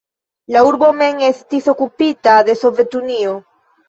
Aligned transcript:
La 0.53 0.61
urbo 0.67 0.87
mem 1.01 1.19
estis 1.27 1.67
okupita 1.73 2.33
de 2.47 2.57
Sovetunio. 2.63 3.37